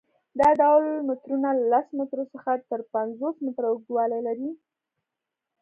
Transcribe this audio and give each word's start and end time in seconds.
دا 0.39 0.49
ډول 0.61 0.85
مترونه 1.07 1.49
له 1.57 1.63
لس 1.71 1.87
مترو 1.97 2.25
څخه 2.33 2.51
تر 2.69 2.79
پنځوس 2.93 3.35
متره 3.45 3.67
اوږدوالی 3.71 4.19
لري. 4.27 4.49